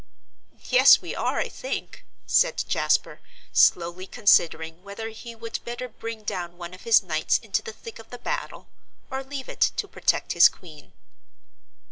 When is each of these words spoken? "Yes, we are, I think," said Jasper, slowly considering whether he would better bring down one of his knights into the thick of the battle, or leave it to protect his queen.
"Yes, 0.71 0.99
we 0.99 1.13
are, 1.13 1.37
I 1.37 1.47
think," 1.47 2.05
said 2.25 2.63
Jasper, 2.67 3.19
slowly 3.53 4.07
considering 4.07 4.81
whether 4.83 5.09
he 5.09 5.35
would 5.35 5.59
better 5.63 5.87
bring 5.87 6.23
down 6.23 6.57
one 6.57 6.73
of 6.73 6.85
his 6.85 7.03
knights 7.03 7.37
into 7.37 7.61
the 7.61 7.71
thick 7.71 7.99
of 7.99 8.09
the 8.09 8.17
battle, 8.17 8.67
or 9.11 9.23
leave 9.23 9.47
it 9.47 9.61
to 9.61 9.87
protect 9.87 10.31
his 10.33 10.49
queen. 10.49 10.93